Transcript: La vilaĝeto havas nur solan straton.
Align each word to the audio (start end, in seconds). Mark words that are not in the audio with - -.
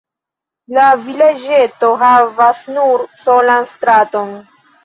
La 0.77 0.85
vilaĝeto 1.09 1.91
havas 2.05 2.65
nur 2.79 3.07
solan 3.27 3.73
straton. 3.77 4.37